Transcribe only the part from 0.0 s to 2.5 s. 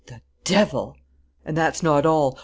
"The devil!" "And that's not all.